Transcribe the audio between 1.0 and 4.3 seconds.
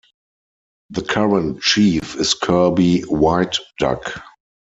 current Chief is Kirby Whiteduck.